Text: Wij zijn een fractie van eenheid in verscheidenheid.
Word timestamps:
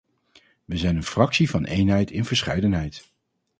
Wij 0.65 0.77
zijn 0.77 0.95
een 0.95 1.03
fractie 1.03 1.49
van 1.49 1.63
eenheid 1.65 2.11
in 2.11 2.25
verscheidenheid. 2.25 3.11